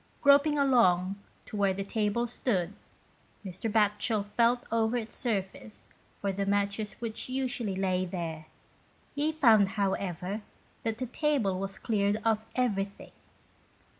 Groping 0.23 0.57
along 0.57 1.17
to 1.45 1.55
where 1.55 1.75
the 1.75 1.83
table 1.83 2.25
stood, 2.25 2.73
Mr. 3.45 3.71
Batchel 3.71 4.23
felt 4.31 4.63
over 4.71 4.97
its 4.97 5.15
surface 5.15 5.89
for 6.15 6.31
the 6.31 6.43
matches 6.47 6.95
which 6.95 7.29
usually 7.29 7.75
lay 7.75 8.05
there; 8.07 8.47
he 9.13 9.31
found, 9.31 9.73
how 9.77 9.93
ever, 9.93 10.41
that 10.81 10.97
the 10.97 11.05
table 11.05 11.59
was 11.59 11.77
cleared 11.77 12.19
of 12.25 12.43
everything. 12.55 13.11